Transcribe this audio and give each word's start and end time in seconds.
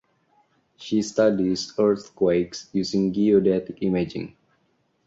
She 0.77 1.03
studies 1.03 1.75
earthquakes 1.77 2.71
using 2.73 3.13
geodetic 3.13 3.83
imaging. 3.83 4.35